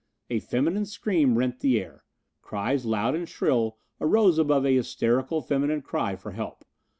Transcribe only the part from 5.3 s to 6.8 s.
feminine cry for help.